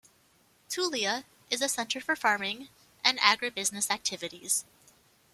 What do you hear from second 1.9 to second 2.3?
for